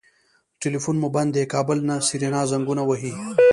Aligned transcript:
ټليفون 0.61 0.95
مو 1.01 1.09
بند 1.15 1.31
دی 1.35 1.43
کابل 1.53 1.77
نه 1.89 1.95
سېرېنا 2.07 2.41
زنګونه 2.51 2.83
وهي. 2.85 3.11